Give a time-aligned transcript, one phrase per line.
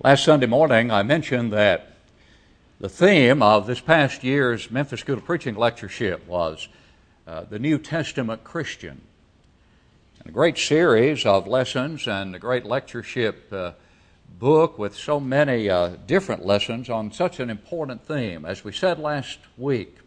[0.00, 1.90] Last Sunday morning, I mentioned that
[2.78, 6.68] the theme of this past year's Memphis School of Preaching lectureship was
[7.26, 9.00] uh, the New Testament Christian.
[10.20, 13.72] And a great series of lessons and a great lectureship uh,
[14.38, 18.44] book with so many uh, different lessons on such an important theme.
[18.44, 19.98] As we said last week,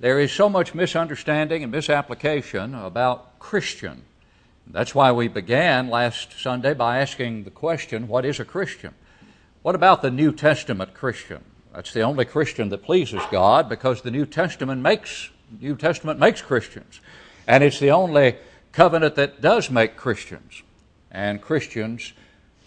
[0.00, 4.02] there is so much misunderstanding and misapplication about Christian.
[4.68, 8.94] That's why we began last Sunday by asking the question what is a Christian?
[9.62, 11.44] What about the New Testament Christian?
[11.72, 16.42] That's the only Christian that pleases God because the New Testament makes New Testament makes
[16.42, 17.00] Christians.
[17.46, 18.36] And it's the only
[18.72, 20.62] covenant that does make Christians
[21.12, 22.12] and Christians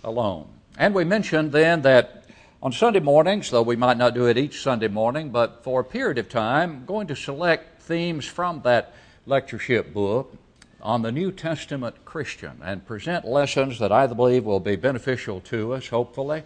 [0.04, 0.48] alone.
[0.77, 2.26] And we mentioned then that
[2.63, 5.84] on Sunday mornings, though we might not do it each Sunday morning, but for a
[5.84, 8.93] period of time, I'm going to select themes from that
[9.26, 10.34] lectureship book
[10.82, 15.74] on the New Testament Christian and present lessons that I believe will be beneficial to
[15.74, 16.44] us, hopefully,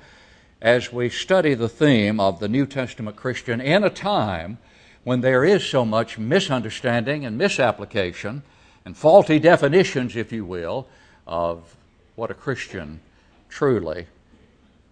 [0.62, 4.58] as we study the theme of the New Testament Christian in a time
[5.04, 8.42] when there is so much misunderstanding and misapplication
[8.86, 10.88] and faulty definitions, if you will,
[11.28, 11.76] of
[12.16, 13.02] what a Christian
[13.50, 14.08] truly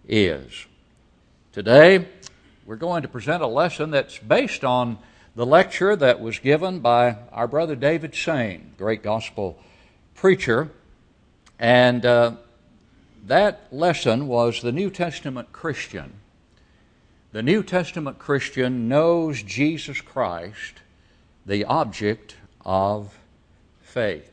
[0.06, 0.66] is.
[1.52, 2.06] Today,
[2.66, 4.98] we're going to present a lesson that's based on
[5.34, 9.58] the lecture that was given by our brother David Sain, great gospel
[10.14, 10.70] preacher.
[11.58, 12.32] And uh,
[13.26, 16.14] that lesson was the New Testament Christian.
[17.32, 20.82] The New Testament Christian knows Jesus Christ,
[21.46, 23.18] the object of
[23.80, 24.31] faith.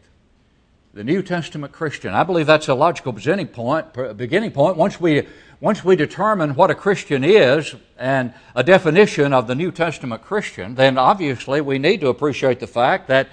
[0.92, 2.16] The New Testament Christian.
[2.16, 3.94] I believe that's a logical beginning point.
[4.18, 4.76] Beginning point.
[4.76, 5.28] Once we
[5.60, 10.74] once we determine what a Christian is and a definition of the New Testament Christian,
[10.74, 13.30] then obviously we need to appreciate the fact that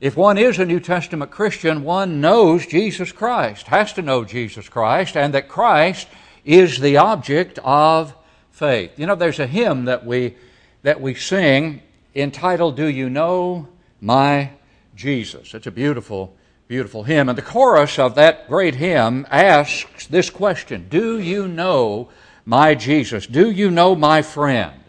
[0.00, 4.68] if one is a New Testament Christian, one knows Jesus Christ, has to know Jesus
[4.68, 6.08] Christ, and that Christ
[6.44, 8.12] is the object of
[8.50, 8.98] faith.
[8.98, 10.34] You know, there's a hymn that we,
[10.82, 11.82] that we sing
[12.16, 13.68] entitled, Do You Know
[14.00, 14.50] My
[14.96, 15.54] Jesus?
[15.54, 16.34] It's a beautiful
[16.68, 17.30] beautiful hymn.
[17.30, 22.10] And the chorus of that great hymn asks this question Do you know
[22.44, 23.26] my Jesus?
[23.26, 24.80] Do you know my friend?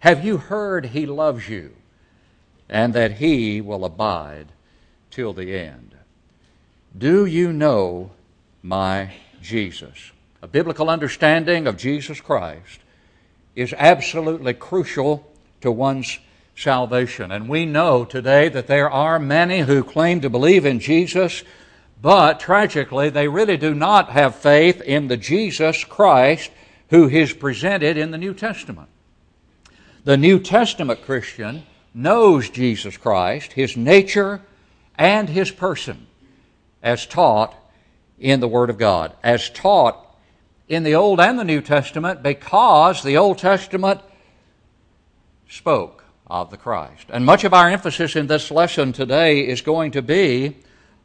[0.00, 1.74] Have you heard he loves you
[2.68, 4.48] and that he will abide
[5.10, 5.94] till the end?
[6.96, 8.10] Do you know
[8.62, 10.12] my Jesus?
[10.42, 12.80] A biblical understanding of Jesus Christ
[13.54, 15.26] is absolutely crucial
[15.62, 16.18] to one's
[16.56, 17.30] salvation.
[17.30, 21.44] And we know today that there are many who claim to believe in Jesus,
[22.00, 26.50] but tragically, they really do not have faith in the Jesus Christ
[26.88, 28.88] who is presented in the New Testament.
[30.04, 34.40] The New Testament Christian knows Jesus Christ, his nature,
[34.96, 36.06] and his person,
[36.82, 37.54] as taught
[38.18, 40.02] in the Word of God, as taught
[40.68, 44.00] in the Old and the New Testament, because the Old Testament
[45.48, 47.06] spoke of the Christ.
[47.10, 50.56] And much of our emphasis in this lesson today is going to be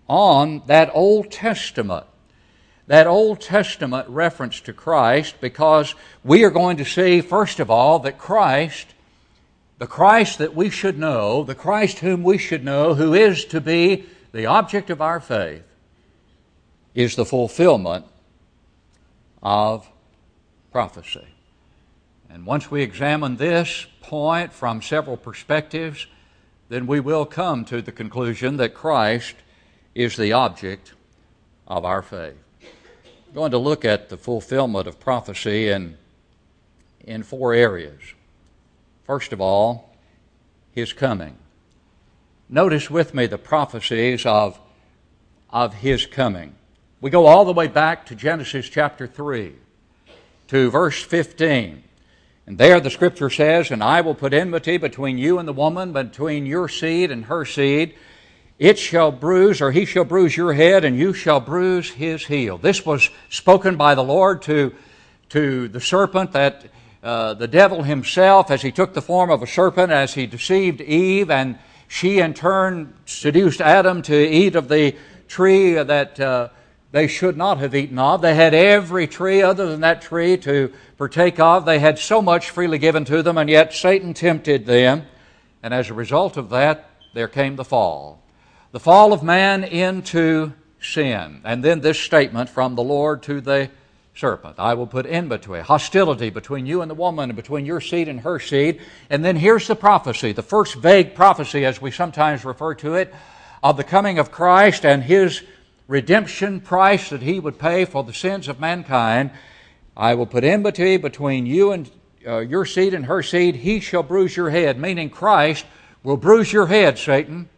[0.07, 2.05] on that Old Testament.
[2.87, 7.99] That Old Testament reference to Christ, because we are going to see, first of all,
[7.99, 8.87] that Christ,
[9.77, 13.61] the Christ that we should know, the Christ whom we should know, who is to
[13.61, 15.63] be the object of our faith,
[16.93, 18.05] is the fulfillment
[19.41, 19.89] of
[20.71, 21.27] prophecy.
[22.33, 26.07] And once we examine this point from several perspectives,
[26.69, 29.35] then we will come to the conclusion that Christ
[29.93, 30.93] is the object
[31.67, 32.37] of our faith.
[33.27, 35.97] I'm going to look at the fulfillment of prophecy in,
[37.01, 37.99] in four areas.
[39.03, 39.93] First of all,
[40.71, 41.35] his coming.
[42.47, 44.57] Notice with me the prophecies of,
[45.49, 46.55] of his coming.
[47.01, 49.53] We go all the way back to Genesis chapter 3,
[50.47, 51.83] to verse 15.
[52.47, 55.93] And there the scripture says, And I will put enmity between you and the woman,
[55.93, 57.95] between your seed and her seed.
[58.57, 62.57] It shall bruise, or he shall bruise your head, and you shall bruise his heel.
[62.57, 64.73] This was spoken by the Lord to,
[65.29, 66.65] to the serpent that
[67.01, 70.79] uh, the devil himself, as he took the form of a serpent, as he deceived
[70.81, 71.57] Eve, and
[71.87, 74.95] she in turn seduced Adam to eat of the
[75.27, 76.49] tree that uh,
[76.91, 78.21] they should not have eaten of.
[78.21, 81.65] They had every tree other than that tree to partake of.
[81.65, 85.03] They had so much freely given to them, and yet Satan tempted them.
[85.63, 88.21] And as a result of that, there came the fall.
[88.71, 91.41] The fall of man into sin.
[91.45, 93.69] And then this statement from the Lord to the
[94.13, 98.09] serpent I will put enmity, hostility between you and the woman, and between your seed
[98.09, 98.81] and her seed.
[99.09, 103.13] And then here's the prophecy, the first vague prophecy, as we sometimes refer to it,
[103.63, 105.43] of the coming of Christ and his
[105.91, 109.29] redemption price that he would pay for the sins of mankind.
[109.95, 111.91] I will put enmity between you and
[112.25, 113.57] uh, your seed and her seed.
[113.57, 115.65] He shall bruise your head, meaning Christ
[116.01, 117.49] will bruise your head, Satan,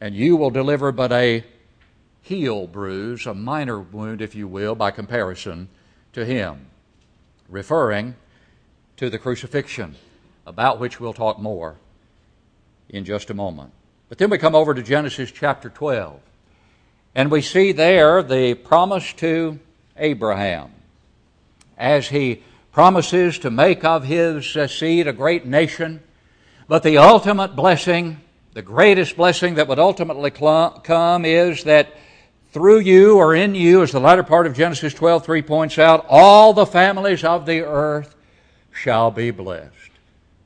[0.00, 1.44] and you will deliver but a
[2.22, 5.68] heel bruise, a minor wound, if you will, by comparison
[6.14, 6.66] to him,
[7.48, 8.16] referring
[8.96, 9.94] to the crucifixion,
[10.44, 11.76] about which we'll talk more
[12.88, 13.70] in just a moment.
[14.08, 16.20] But then we come over to Genesis chapter 12,
[17.18, 19.58] and we see there the promise to
[19.96, 20.70] Abraham
[21.76, 26.00] as he promises to make of his uh, seed a great nation.
[26.68, 28.20] But the ultimate blessing,
[28.52, 31.96] the greatest blessing that would ultimately come is that
[32.52, 36.06] through you or in you, as the latter part of Genesis 12 3 points out,
[36.08, 38.14] all the families of the earth
[38.70, 39.90] shall be blessed.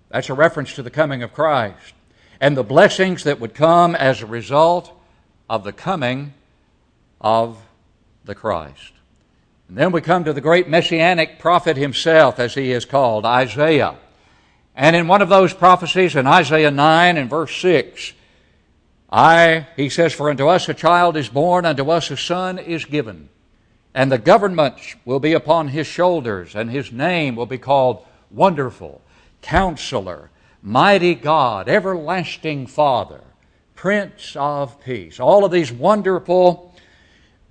[0.08, 1.92] That's a reference to the coming of Christ
[2.40, 4.90] and the blessings that would come as a result
[5.50, 6.32] of the coming
[7.22, 7.58] of
[8.24, 8.92] the Christ.
[9.68, 13.96] And then we come to the great messianic prophet himself, as he is called, Isaiah.
[14.74, 18.12] And in one of those prophecies, in Isaiah 9 and verse 6,
[19.10, 22.84] I, he says, For unto us a child is born, unto us a son is
[22.84, 23.28] given.
[23.94, 29.02] And the government will be upon his shoulders, and his name will be called Wonderful,
[29.42, 30.30] Counselor,
[30.62, 33.20] Mighty God, Everlasting Father,
[33.74, 35.20] Prince of Peace.
[35.20, 36.71] All of these wonderful,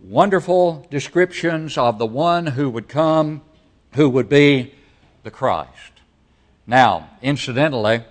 [0.03, 3.41] wonderful descriptions of the one who would come,
[3.93, 4.73] who would be
[5.23, 5.69] the Christ.
[6.65, 8.03] Now, incidentally,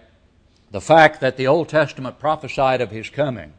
[0.70, 3.52] the fact that the Old Testament prophesied of his coming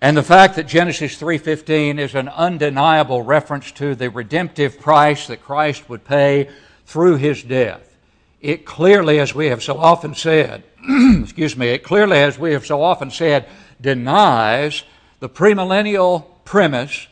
[0.00, 5.42] and the fact that Genesis 3:15 is an undeniable reference to the redemptive price that
[5.42, 6.48] Christ would pay
[6.86, 7.96] through his death.
[8.40, 10.62] It clearly as we have so often said,
[11.22, 13.46] excuse me, it clearly as we have so often said
[13.80, 14.82] denies
[15.20, 17.06] the premillennial premise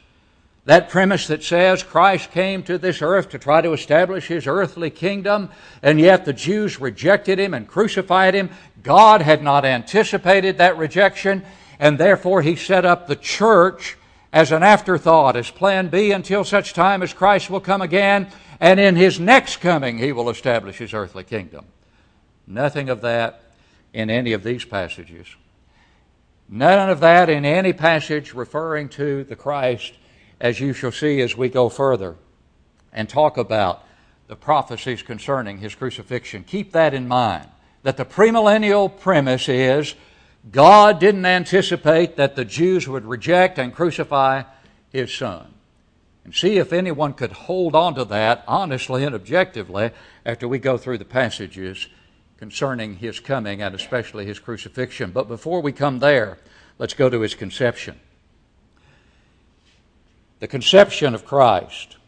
[0.64, 4.90] that premise that says Christ came to this earth to try to establish his earthly
[4.90, 5.50] kingdom,
[5.82, 8.50] and yet the Jews rejected him and crucified him.
[8.82, 11.44] God had not anticipated that rejection,
[11.80, 13.96] and therefore he set up the church
[14.32, 18.28] as an afterthought, as plan B until such time as Christ will come again,
[18.60, 21.66] and in his next coming he will establish his earthly kingdom.
[22.46, 23.42] Nothing of that
[23.92, 25.26] in any of these passages.
[26.48, 29.94] None of that in any passage referring to the Christ
[30.42, 32.16] as you shall see as we go further
[32.92, 33.86] and talk about
[34.26, 36.42] the prophecies concerning his crucifixion.
[36.42, 37.48] Keep that in mind.
[37.84, 39.94] That the premillennial premise is
[40.50, 44.42] God didn't anticipate that the Jews would reject and crucify
[44.90, 45.54] his son.
[46.24, 49.90] And see if anyone could hold on to that honestly and objectively
[50.26, 51.86] after we go through the passages
[52.36, 55.12] concerning his coming and especially his crucifixion.
[55.12, 56.38] But before we come there,
[56.78, 58.00] let's go to his conception
[60.42, 61.98] the conception of Christ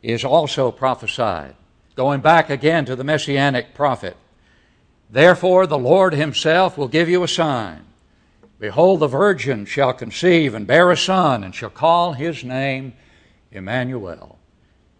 [0.00, 1.56] is also prophesied.
[1.96, 4.16] Going back again to the messianic prophet.
[5.10, 7.84] Therefore, the Lord himself will give you a sign.
[8.60, 12.92] Behold, the virgin shall conceive and bear a son, and shall call his name
[13.50, 14.38] Emmanuel.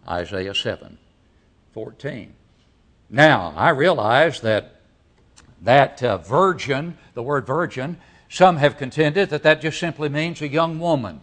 [0.05, 0.97] Isaiah 7
[1.71, 2.33] 14.
[3.09, 4.81] Now, I realize that
[5.61, 7.95] that uh, virgin, the word virgin,
[8.27, 11.21] some have contended that that just simply means a young woman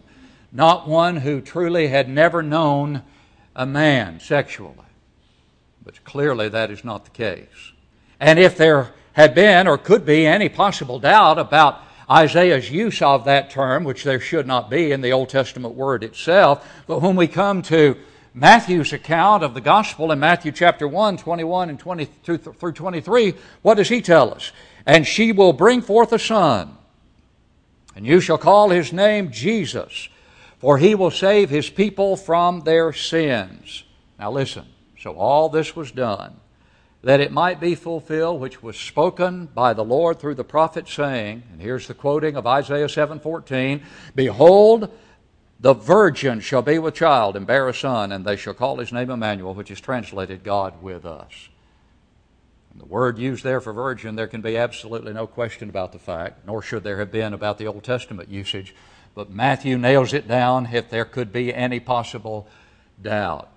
[0.51, 3.03] not one who truly had never known
[3.55, 4.75] a man sexually.
[5.83, 7.71] But clearly that is not the case.
[8.19, 13.25] And if there had been or could be any possible doubt about Isaiah's use of
[13.25, 17.15] that term, which there should not be in the Old Testament word itself, but when
[17.15, 17.97] we come to
[18.33, 23.75] Matthew's account of the gospel in Matthew chapter 1, 21 and 22 through 23, what
[23.75, 24.51] does he tell us?
[24.85, 26.77] And she will bring forth a son,
[27.95, 30.09] and you shall call his name Jesus
[30.61, 33.83] for he will save his people from their sins.
[34.19, 36.35] Now listen, so all this was done
[37.03, 41.41] that it might be fulfilled which was spoken by the Lord through the prophet saying,
[41.51, 43.81] and here's the quoting of Isaiah 7:14,
[44.13, 44.91] behold
[45.59, 48.93] the virgin shall be with child and bear a son and they shall call his
[48.93, 51.49] name Emmanuel which is translated God with us.
[52.71, 55.99] And the word used there for virgin there can be absolutely no question about the
[55.99, 58.75] fact, nor should there have been about the Old Testament usage
[59.13, 62.47] but Matthew nails it down if there could be any possible
[63.01, 63.49] doubt.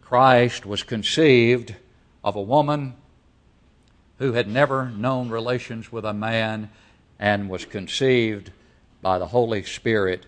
[0.00, 1.74] Christ was conceived
[2.22, 2.94] of a woman
[4.18, 6.70] who had never known relations with a man
[7.18, 8.50] and was conceived
[9.02, 10.26] by the Holy Spirit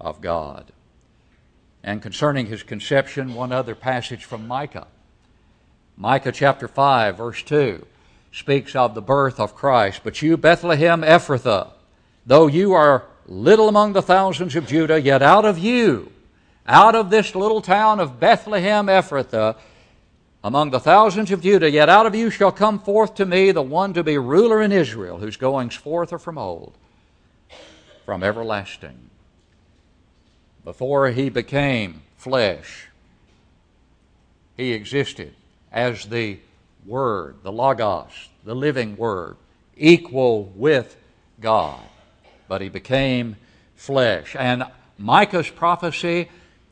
[0.00, 0.72] of God.
[1.82, 4.86] And concerning his conception, one other passage from Micah.
[5.96, 7.84] Micah chapter 5, verse 2
[8.32, 10.00] speaks of the birth of Christ.
[10.04, 11.72] But you, Bethlehem Ephrathah,
[12.26, 16.10] though you are little among the thousands of Judah, yet out of you,
[16.66, 19.56] out of this little town of Bethlehem Ephrathah,
[20.42, 23.62] among the thousands of Judah, yet out of you shall come forth to me the
[23.62, 26.72] one to be ruler in Israel, whose goings forth are from old,
[28.06, 29.10] from everlasting.
[30.64, 32.88] Before he became flesh,
[34.56, 35.34] he existed
[35.70, 36.38] as the
[36.86, 39.36] Word, the Logos, the living Word,
[39.76, 40.96] equal with
[41.40, 41.80] God.
[42.48, 43.36] But he became
[43.76, 44.34] flesh.
[44.36, 44.64] And
[44.98, 46.28] Micah's prophecy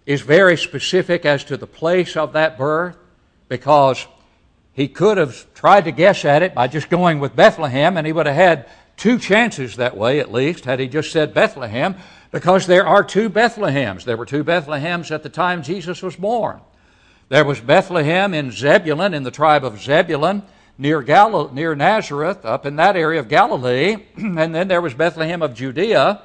[0.07, 2.97] is very specific as to the place of that birth
[3.49, 4.07] because
[4.73, 8.13] he could have tried to guess at it by just going with Bethlehem, and he
[8.13, 11.97] would have had two chances that way at least had he just said Bethlehem,
[12.31, 14.05] because there are two Bethlehems.
[14.05, 16.61] There were two Bethlehems at the time Jesus was born.
[17.29, 20.43] There was Bethlehem in Zebulun, in the tribe of Zebulun,
[20.79, 23.97] near, Gal- near Nazareth, up in that area of Galilee.
[24.17, 26.23] and then there was Bethlehem of Judea,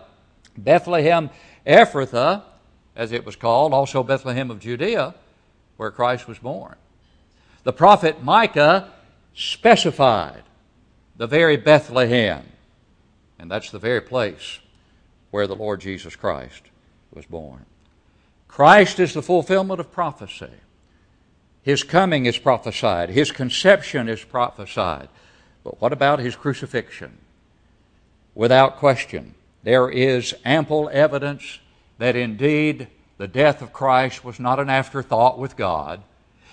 [0.57, 1.29] Bethlehem
[1.65, 2.43] Ephrathah,
[2.95, 5.15] as it was called, also Bethlehem of Judea,
[5.77, 6.75] where Christ was born.
[7.63, 8.91] The prophet Micah
[9.33, 10.43] specified
[11.15, 12.43] the very Bethlehem,
[13.39, 14.59] and that's the very place
[15.29, 16.63] where the Lord Jesus Christ
[17.13, 17.65] was born.
[18.47, 20.49] Christ is the fulfillment of prophecy.
[21.63, 25.09] His coming is prophesied, his conception is prophesied.
[25.63, 27.17] But what about his crucifixion?
[28.33, 31.59] Without question, there is ample evidence
[31.99, 32.87] that indeed
[33.17, 36.01] the death of Christ was not an afterthought with God.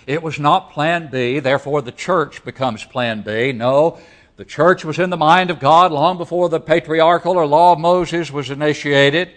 [0.05, 3.51] It was not plan B, therefore the church becomes plan B.
[3.51, 3.99] No,
[4.37, 7.79] the church was in the mind of God long before the patriarchal or law of
[7.79, 9.31] Moses was initiated.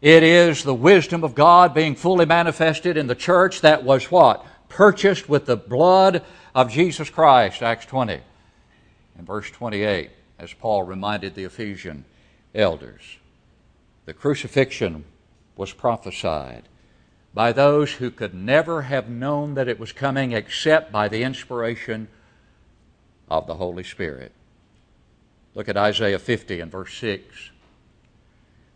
[0.00, 4.46] It is the wisdom of God being fully manifested in the church that was what?
[4.68, 6.24] Purchased with the blood
[6.54, 8.20] of Jesus Christ, Acts 20
[9.16, 12.04] and verse 28, as Paul reminded the Ephesian
[12.54, 13.18] elders.
[14.06, 15.04] The crucifixion
[15.56, 16.62] was prophesied
[17.34, 22.08] by those who could never have known that it was coming except by the inspiration
[23.28, 24.32] of the Holy Spirit.
[25.54, 27.50] Look at Isaiah 50 and verse 6.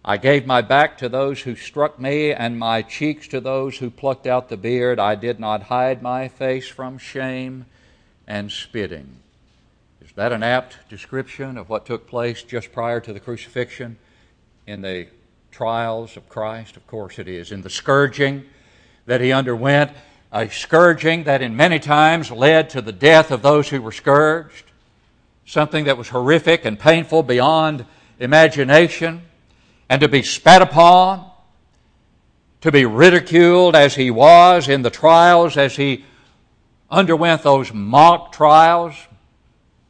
[0.05, 3.89] I gave my back to those who struck me, and my cheeks to those who
[3.89, 4.99] plucked out the beard.
[4.99, 7.67] I did not hide my face from shame
[8.27, 9.19] and spitting.
[10.01, 13.97] Is that an apt description of what took place just prior to the crucifixion
[14.67, 15.07] in the
[15.53, 16.77] trials of Christ?
[16.77, 17.53] Of course it is.
[17.53, 18.43] In the scourging
[19.07, 19.93] that he underwent,
[20.33, 24.65] a scourging that in many times led to the death of those who were scourged,
[25.47, 27.87] something that was horrific and painful beyond
[28.19, 29.23] imagination
[29.93, 31.31] and to be spat upon,
[32.63, 36.03] to be ridiculed as he was in the trials, as he
[36.91, 38.95] underwent those mock trials,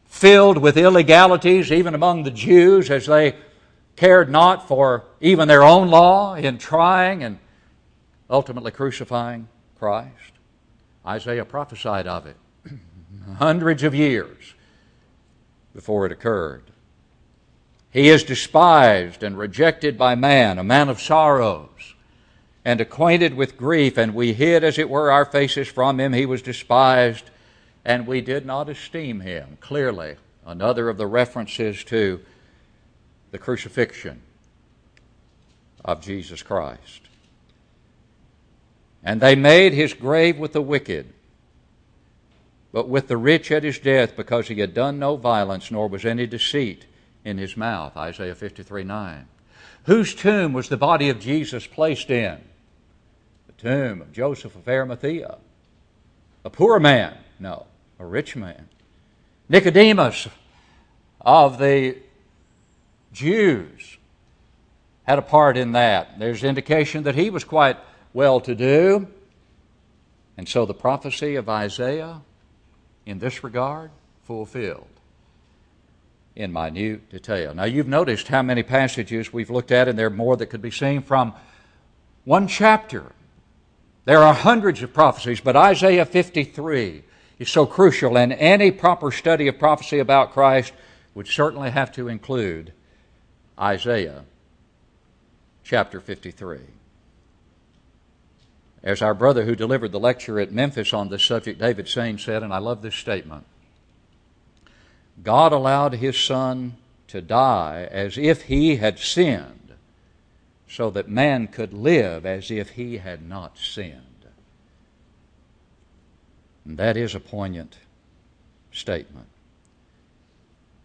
[0.06, 3.36] filled with illegalities, even among the Jews, as they
[3.94, 7.38] cared not for even their own law in trying and
[8.28, 9.46] ultimately crucifying
[9.78, 10.32] Christ.
[11.06, 12.36] Isaiah prophesied of it
[13.38, 14.54] hundreds of years
[15.72, 16.71] before it occurred.
[17.92, 21.94] He is despised and rejected by man, a man of sorrows,
[22.64, 26.14] and acquainted with grief, and we hid, as it were, our faces from him.
[26.14, 27.24] He was despised,
[27.84, 29.58] and we did not esteem him.
[29.60, 32.20] Clearly, another of the references to
[33.30, 34.22] the crucifixion
[35.84, 37.02] of Jesus Christ.
[39.04, 41.12] And they made his grave with the wicked,
[42.72, 46.06] but with the rich at his death, because he had done no violence, nor was
[46.06, 46.86] any deceit
[47.24, 49.28] in his mouth, Isaiah 53 9.
[49.84, 52.40] Whose tomb was the body of Jesus placed in?
[53.46, 55.38] The tomb of Joseph of Arimathea.
[56.44, 57.16] A poor man?
[57.38, 57.66] No,
[57.98, 58.68] a rich man.
[59.48, 60.28] Nicodemus
[61.20, 61.96] of the
[63.12, 63.98] Jews
[65.04, 66.18] had a part in that.
[66.18, 67.76] There's indication that he was quite
[68.12, 69.08] well to do.
[70.36, 72.22] And so the prophecy of Isaiah
[73.04, 73.90] in this regard
[74.24, 74.86] fulfilled
[76.34, 77.54] in minute detail.
[77.54, 80.62] Now, you've noticed how many passages we've looked at, and there are more that could
[80.62, 81.34] be seen from
[82.24, 83.12] one chapter.
[84.04, 87.04] There are hundreds of prophecies, but Isaiah 53
[87.38, 90.72] is so crucial, and any proper study of prophecy about Christ
[91.14, 92.72] would certainly have to include
[93.58, 94.24] Isaiah
[95.62, 96.58] chapter 53.
[98.82, 102.42] As our brother who delivered the lecture at Memphis on this subject, David Sain, said,
[102.42, 103.44] and I love this statement
[105.22, 106.76] God allowed his son
[107.08, 109.74] to die as if he had sinned,
[110.68, 114.26] so that man could live as if he had not sinned.
[116.64, 117.78] And that is a poignant
[118.72, 119.26] statement.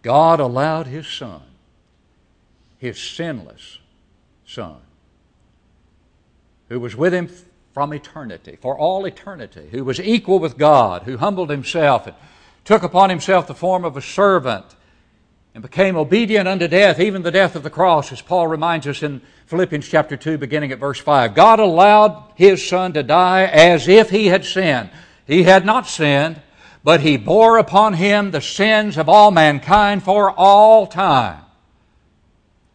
[0.01, 1.43] God allowed his son,
[2.77, 3.79] his sinless
[4.45, 4.77] son,
[6.69, 7.29] who was with him
[7.73, 12.15] from eternity, for all eternity, who was equal with God, who humbled himself and
[12.67, 14.65] took upon himself the form of a servant
[15.53, 19.01] and became obedient unto death, even the death of the cross, as Paul reminds us
[19.03, 21.33] in Philippians chapter 2, beginning at verse 5.
[21.33, 24.89] God allowed his son to die as if he had sinned.
[25.25, 26.41] He had not sinned,
[26.83, 31.39] but he bore upon him the sins of all mankind for all time.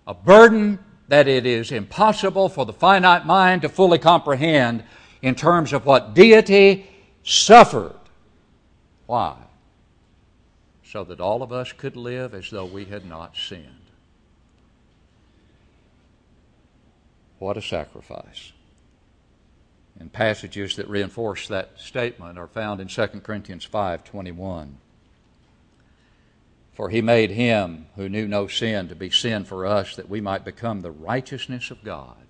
[0.07, 4.85] A burden that it is impossible for the finite mind to fully comprehend
[5.21, 6.89] in terms of what deity
[7.23, 7.93] suffered.
[9.05, 9.37] Why?
[10.93, 13.87] So that all of us could live as though we had not sinned.
[17.39, 18.53] What a sacrifice.
[19.99, 24.77] And passages that reinforce that statement are found in 2 Corinthians 5:21.
[26.75, 30.21] For he made him who knew no sin to be sin for us, that we
[30.21, 32.27] might become the righteousness of God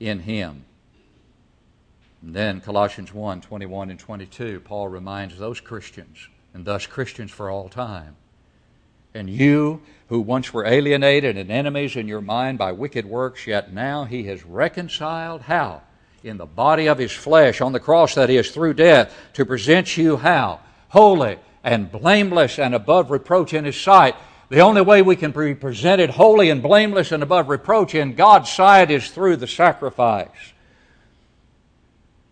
[0.00, 0.64] in him.
[2.22, 7.50] And then Colossians 1 21 and 22, Paul reminds those Christians, and thus Christians for
[7.50, 8.16] all time.
[9.12, 13.72] And you, who once were alienated and enemies in your mind by wicked works, yet
[13.72, 15.82] now he has reconciled how?
[16.22, 19.96] In the body of his flesh, on the cross, that is, through death, to present
[19.96, 20.60] you how?
[20.88, 24.14] Holy and blameless and above reproach in His sight.
[24.50, 28.52] The only way we can be presented holy and blameless and above reproach in God's
[28.52, 30.28] sight is through the sacrifice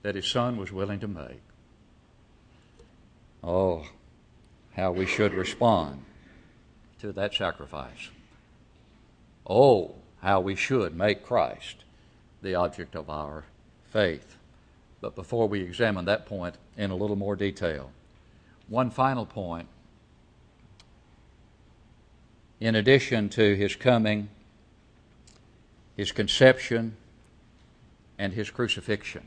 [0.03, 1.41] that His Son was willing to make.
[3.43, 3.85] Oh,
[4.77, 6.03] how we should respond
[7.01, 8.11] to that sacrifice.
[9.47, 11.85] Oh, how we should make Christ
[12.43, 13.45] the object of our
[13.91, 14.37] faith.
[15.01, 17.91] But before we examine that point in a little more detail,
[18.69, 19.69] one final point.
[22.61, 24.29] In addition to his coming,
[25.97, 26.97] his conception,
[28.19, 29.25] and his crucifixion.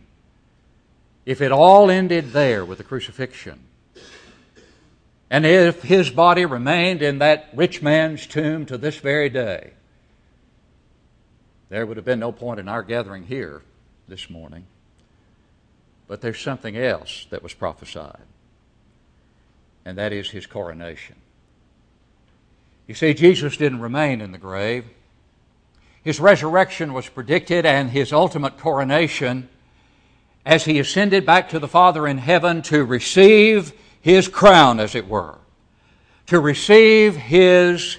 [1.25, 3.59] If it all ended there with the crucifixion,
[5.35, 9.73] and if his body remained in that rich man's tomb to this very day,
[11.67, 13.61] there would have been no point in our gathering here
[14.07, 14.65] this morning.
[16.07, 18.21] But there's something else that was prophesied
[19.83, 21.17] and that is his coronation.
[22.87, 24.85] You see, Jesus didn't remain in the grave.
[26.01, 29.49] His resurrection was predicted, and his ultimate coronation
[30.45, 33.73] as he ascended back to the Father in heaven to receive
[34.05, 35.35] his crown, as it were,
[36.27, 37.97] to receive his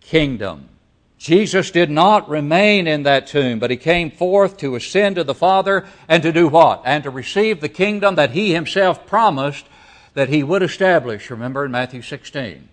[0.00, 0.70] kingdom.
[1.18, 5.34] Jesus did not remain in that tomb, but he came forth to ascend to the
[5.34, 6.80] Father and to do what?
[6.86, 9.66] And to receive the kingdom that he himself promised
[10.14, 12.66] that he would establish, remember in Matthew 16,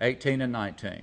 [0.00, 1.02] 18 and 19.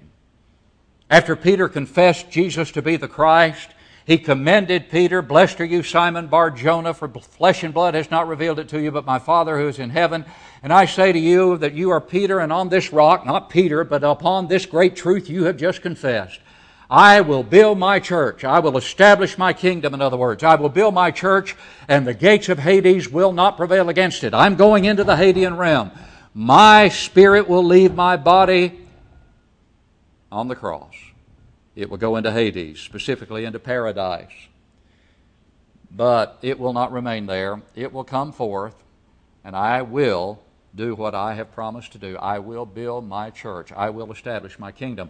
[1.10, 3.72] After Peter confessed Jesus to be the Christ,
[4.06, 8.28] he commended Peter, Blessed are you, Simon Bar Jonah, for flesh and blood has not
[8.28, 10.26] revealed it to you, but my Father who is in heaven.
[10.62, 13.84] And I say to you that you are Peter, and on this rock, not Peter,
[13.86, 16.40] but upon this great truth you have just confessed,
[16.90, 18.44] I will build my church.
[18.44, 20.44] I will establish my kingdom, in other words.
[20.44, 21.56] I will build my church,
[21.88, 24.34] and the gates of Hades will not prevail against it.
[24.34, 25.92] I'm going into the Hadean realm.
[26.34, 28.82] My spirit will leave my body
[30.32, 30.94] on the cross.
[31.76, 34.32] It will go into Hades, specifically into paradise.
[35.90, 37.62] But it will not remain there.
[37.76, 38.84] It will come forth,
[39.44, 40.40] and I will
[40.76, 42.18] do what I have promised to do.
[42.18, 43.72] I will build my church.
[43.72, 45.10] I will establish my kingdom.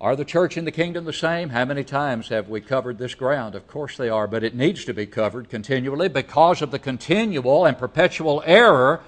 [0.00, 1.50] Are the church and the kingdom the same?
[1.50, 3.54] How many times have we covered this ground?
[3.54, 7.64] Of course they are, but it needs to be covered continually because of the continual
[7.64, 9.00] and perpetual error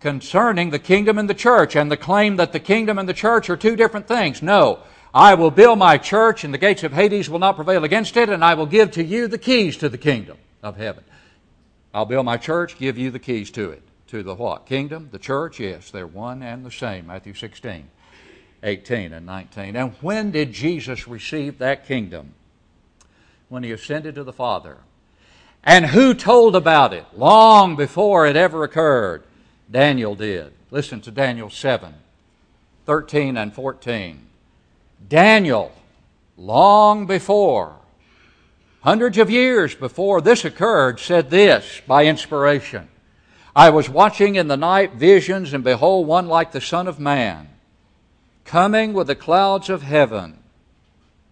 [0.00, 3.48] concerning the kingdom and the church and the claim that the kingdom and the church
[3.48, 4.42] are two different things.
[4.42, 4.80] No.
[5.14, 8.28] I will build my church and the gates of Hades will not prevail against it
[8.28, 11.04] and I will give to you the keys to the kingdom of heaven.
[11.94, 13.82] I'll build my church, give you the keys to it.
[14.08, 14.66] To the what?
[14.66, 15.08] Kingdom?
[15.12, 15.60] The church?
[15.60, 17.06] Yes, they're one and the same.
[17.06, 17.90] Matthew 16.
[18.62, 19.76] 18 and 19.
[19.76, 22.34] And when did Jesus receive that kingdom?
[23.48, 24.78] When he ascended to the Father.
[25.64, 29.24] And who told about it long before it ever occurred?
[29.70, 30.52] Daniel did.
[30.70, 31.94] Listen to Daniel 7
[32.86, 34.27] 13 and 14.
[35.06, 35.72] Daniel,
[36.36, 37.76] long before,
[38.80, 42.88] hundreds of years before this occurred, said this by inspiration
[43.54, 47.48] I was watching in the night visions, and behold, one like the Son of Man
[48.44, 50.38] coming with the clouds of heaven.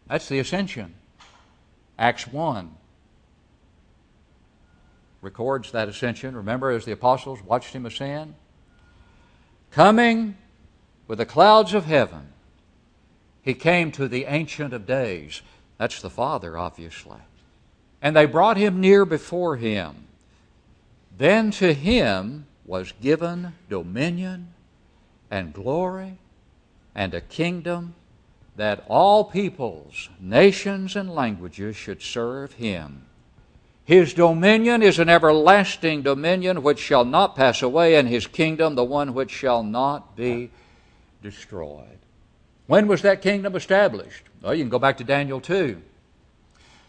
[0.06, 0.94] That's the ascension.
[1.98, 2.74] Acts 1
[5.22, 6.36] records that ascension.
[6.36, 8.34] Remember, as the apostles watched him ascend?
[9.70, 10.36] Coming
[11.08, 12.32] with the clouds of heaven,
[13.46, 15.40] he came to the Ancient of Days.
[15.78, 17.20] That's the Father, obviously.
[18.02, 20.08] And they brought him near before him.
[21.16, 24.52] Then to him was given dominion
[25.30, 26.18] and glory
[26.92, 27.94] and a kingdom
[28.56, 33.06] that all peoples, nations, and languages should serve him.
[33.84, 38.82] His dominion is an everlasting dominion which shall not pass away, and his kingdom the
[38.82, 40.50] one which shall not be
[41.22, 41.98] destroyed.
[42.66, 44.24] When was that kingdom established?
[44.42, 45.80] Well, you can go back to Daniel 2,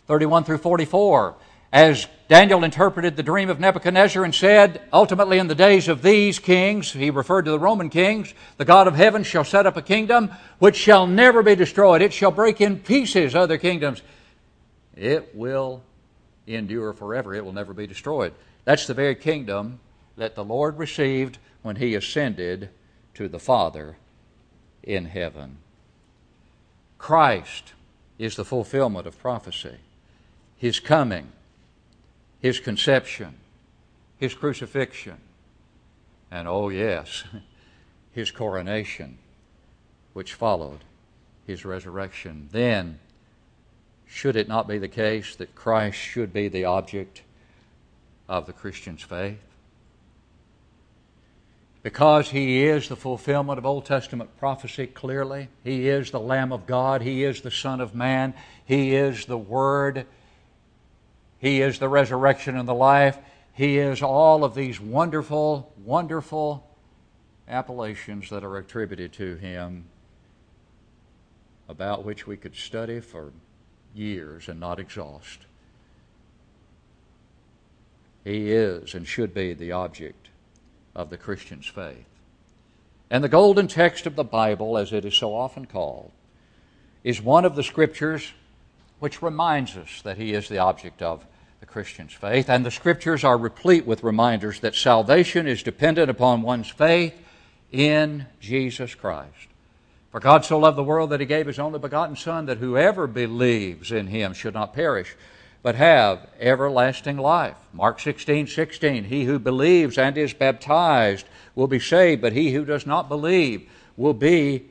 [0.07, 1.35] 31 through 44.
[1.71, 6.39] As Daniel interpreted the dream of Nebuchadnezzar and said, ultimately in the days of these
[6.39, 9.81] kings, he referred to the Roman kings, the God of heaven shall set up a
[9.81, 12.01] kingdom which shall never be destroyed.
[12.01, 14.01] It shall break in pieces other kingdoms.
[14.95, 15.83] It will
[16.47, 17.35] endure forever.
[17.35, 18.33] It will never be destroyed.
[18.63, 19.79] That's the very kingdom
[20.15, 22.69] that the Lord received when he ascended
[23.15, 23.97] to the Father
[24.83, 25.57] in heaven.
[26.97, 27.73] Christ
[28.17, 29.77] is the fulfillment of prophecy.
[30.57, 31.31] His coming
[32.39, 33.35] his conception,
[34.17, 35.17] his crucifixion,
[36.29, 37.23] and oh, yes,
[38.11, 39.17] his coronation,
[40.13, 40.83] which followed
[41.45, 42.49] his resurrection.
[42.51, 42.99] Then,
[44.05, 47.21] should it not be the case that Christ should be the object
[48.27, 49.39] of the Christian's faith?
[51.87, 55.47] Because he is the fulfillment of Old Testament prophecy clearly.
[55.63, 57.01] He is the Lamb of God.
[57.01, 58.33] He is the Son of Man.
[58.65, 60.05] He is the Word
[61.39, 63.17] he is the resurrection and the life.
[63.53, 66.67] He is all of these wonderful, wonderful
[67.47, 69.85] appellations that are attributed to him,
[71.69, 73.31] about which we could study for
[73.95, 75.39] years and not exhaust.
[78.23, 80.26] He is and should be the object
[80.97, 82.05] of the Christian's faith.
[83.09, 86.11] And the golden text of the Bible, as it is so often called,
[87.05, 88.33] is one of the scriptures
[88.99, 91.25] which reminds us that He is the object of
[91.59, 92.49] the Christian's faith.
[92.49, 97.13] And the Scriptures are replete with reminders that salvation is dependent upon one's faith
[97.71, 99.31] in Jesus Christ.
[100.11, 103.07] For God so loved the world that He gave His only begotten Son, that whoever
[103.07, 105.15] believes in Him should not perish,
[105.63, 107.55] but have everlasting life.
[107.73, 109.03] Mark 16, 16.
[109.05, 113.69] He who believes and is baptized will be saved, but he who does not believe
[113.95, 114.69] will be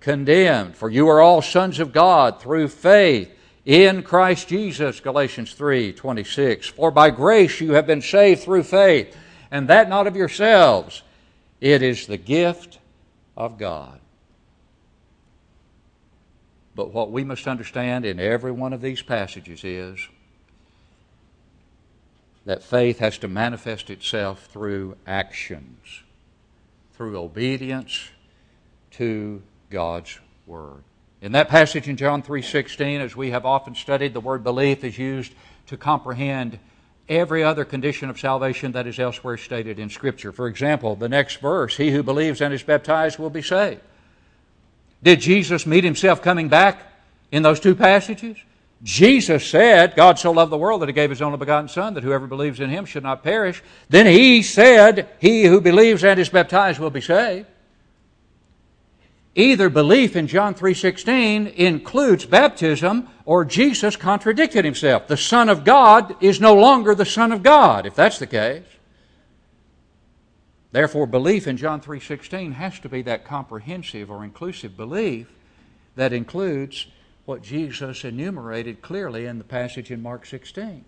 [0.00, 0.76] condemned.
[0.76, 3.30] For you are all sons of God through faith
[3.64, 6.68] in Christ Jesus, Galatians 3 26.
[6.68, 9.14] For by grace you have been saved through faith,
[9.50, 11.02] and that not of yourselves.
[11.60, 12.78] It is the gift
[13.36, 14.00] of God.
[16.74, 20.08] But what we must understand in every one of these passages is
[22.48, 26.02] that faith has to manifest itself through actions,
[26.94, 28.08] through obedience
[28.90, 30.82] to God's Word.
[31.20, 34.96] In that passage in John 3:16, as we have often studied, the word belief is
[34.96, 35.34] used
[35.66, 36.58] to comprehend
[37.06, 40.32] every other condition of salvation that is elsewhere stated in Scripture.
[40.32, 43.82] For example, the next verse, he who believes and is baptized will be saved.
[45.02, 46.80] Did Jesus meet himself coming back
[47.30, 48.38] in those two passages?
[48.82, 52.04] Jesus said, God so loved the world that he gave his only begotten Son, that
[52.04, 53.62] whoever believes in him should not perish.
[53.88, 57.46] Then he said, He who believes and is baptized will be saved
[59.38, 65.06] either belief in John 3:16 includes baptism or Jesus contradicted himself.
[65.06, 68.66] The Son of God is no longer the Son of God if that's the case.
[70.72, 75.28] Therefore belief in John 3:16 has to be that comprehensive or inclusive belief
[75.94, 76.86] that includes
[77.28, 80.82] what Jesus enumerated clearly in the passage in Mark 16.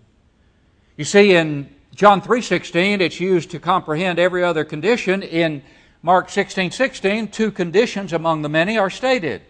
[0.97, 5.63] You see in John 3:16 it's used to comprehend every other condition in
[6.03, 9.43] Mark 16 16, two conditions among the many are stated.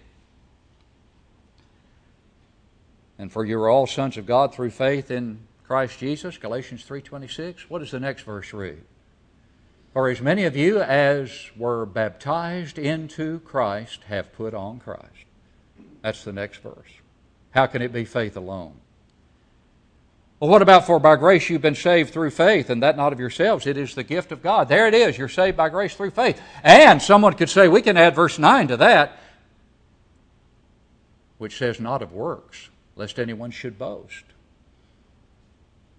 [3.20, 7.70] And for you are all sons of God through faith in Christ Jesus, Galatians 3:26.
[7.70, 8.82] What does the next verse read?
[9.92, 15.29] For as many of you as were baptized into Christ have put on Christ.
[16.02, 16.88] That's the next verse.
[17.50, 18.74] How can it be faith alone?
[20.38, 23.20] Well, what about for by grace you've been saved through faith, and that not of
[23.20, 23.66] yourselves?
[23.66, 24.68] It is the gift of God.
[24.68, 25.18] There it is.
[25.18, 26.40] You're saved by grace through faith.
[26.64, 29.18] And someone could say, we can add verse 9 to that,
[31.36, 34.24] which says, not of works, lest anyone should boast.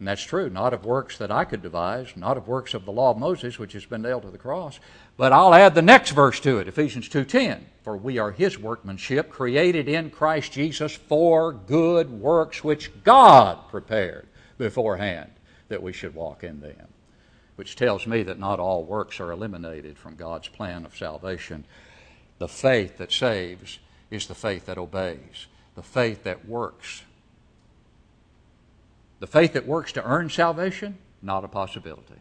[0.02, 2.92] And that's true, not of works that I could devise, not of works of the
[2.92, 4.80] law of Moses, which has been nailed to the cross.
[5.16, 7.60] But I'll add the next verse to it, Ephesians 2.10.
[7.84, 14.26] For we are his workmanship, created in Christ Jesus for good works which God prepared
[14.58, 15.30] beforehand
[15.68, 16.88] that we should walk in them,
[17.56, 21.64] which tells me that not all works are eliminated from God's plan of salvation.
[22.40, 23.78] The faith that saves
[24.10, 27.04] is the faith that obeys, the faith that works
[29.22, 32.16] The faith that works to earn salvation, not a possibility.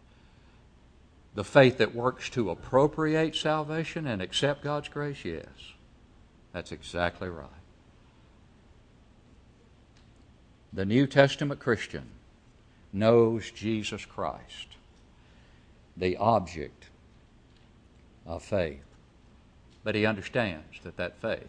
[1.35, 5.47] The faith that works to appropriate salvation and accept God's grace, yes.
[6.53, 7.49] That's exactly right.
[10.75, 12.05] The New Testament Christian
[12.93, 14.77] knows Jesus Christ,
[15.97, 16.85] the object
[18.27, 18.85] of faith.
[19.83, 21.49] But he understands that that faith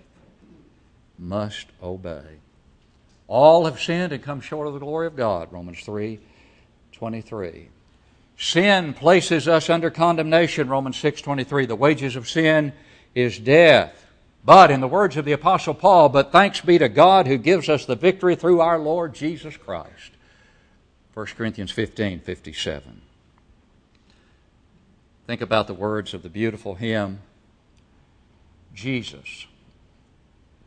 [1.19, 2.39] must obey.
[3.31, 6.19] All have sinned and come short of the glory of God, Romans 3
[6.91, 7.69] 23.
[8.37, 11.65] Sin places us under condemnation, Romans 6 23.
[11.65, 12.73] The wages of sin
[13.15, 14.05] is death.
[14.43, 17.69] But, in the words of the Apostle Paul, but thanks be to God who gives
[17.69, 20.11] us the victory through our Lord Jesus Christ.
[21.13, 23.01] 1 Corinthians 15 57.
[25.25, 27.21] Think about the words of the beautiful hymn
[28.73, 29.45] Jesus,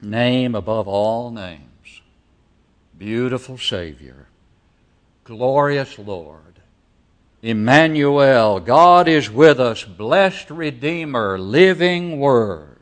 [0.00, 2.00] name above all names,
[2.98, 4.26] beautiful Savior,
[5.24, 6.40] glorious Lord,
[7.42, 12.78] Emmanuel, God is with us, blessed Redeemer, living Word.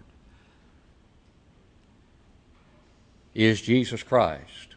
[3.34, 4.76] Is Jesus Christ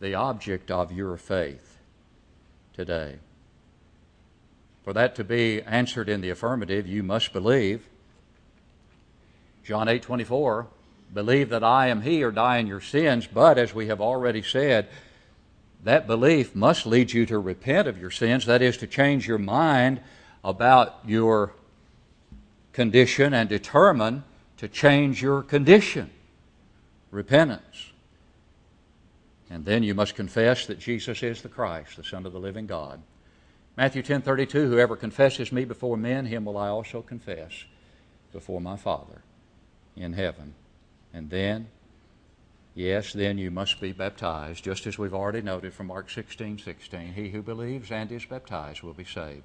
[0.00, 1.78] the object of your faith
[2.74, 3.16] today?
[4.84, 7.88] For that to be answered in the affirmative, you must believe.
[9.64, 10.66] John 8 24,
[11.12, 13.26] believe that I am He or die in your sins.
[13.26, 14.88] But as we have already said,
[15.84, 19.38] that belief must lead you to repent of your sins, that is, to change your
[19.38, 20.00] mind
[20.44, 21.54] about your
[22.72, 24.24] condition and determine
[24.58, 26.10] to change your condition.
[27.10, 27.92] Repentance.
[29.50, 32.66] And then you must confess that Jesus is the Christ, the Son of the living
[32.66, 33.02] God.
[33.76, 37.64] Matthew 10:32 Whoever confesses me before men him will I also confess
[38.32, 39.22] before my Father
[39.96, 40.54] in heaven.
[41.14, 41.68] And then
[42.74, 47.30] yes, then you must be baptized just as we've already noted from Mark 16:16 He
[47.30, 49.42] who believes and is baptized will be saved.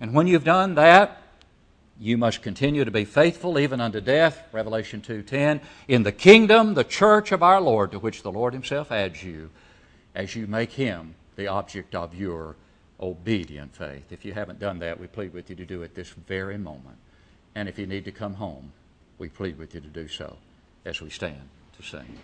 [0.00, 1.22] And when you've done that,
[1.98, 6.84] you must continue to be faithful even unto death, Revelation 2:10, in the kingdom, the
[6.84, 9.50] church of our Lord to which the Lord himself adds you
[10.14, 12.56] as you make him the object of your
[12.98, 14.10] obedient faith.
[14.10, 16.96] If you haven't done that, we plead with you to do it this very moment.
[17.54, 18.72] And if you need to come home,
[19.18, 20.36] we plead with you to do so
[20.84, 22.18] as we stand to sing.